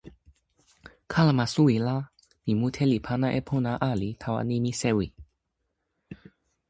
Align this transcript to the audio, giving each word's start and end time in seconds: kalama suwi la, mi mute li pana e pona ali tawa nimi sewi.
kalama 1.11 1.47
suwi 1.47 1.75
la, 1.85 1.95
mi 2.45 2.53
mute 2.59 2.83
li 2.91 2.97
pana 3.07 3.27
e 3.39 3.41
pona 3.49 3.71
ali 3.89 4.09
tawa 4.21 4.41
nimi 4.49 4.71
sewi. 4.81 5.07